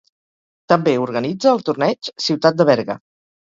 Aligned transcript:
També 0.71 0.93
organitza 1.01 1.51
el 1.51 1.61
Torneig 1.69 2.11
Ciutat 2.29 2.59
de 2.63 2.69
Berga. 2.73 2.99